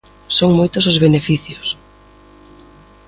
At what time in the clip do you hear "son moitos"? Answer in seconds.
0.37-0.83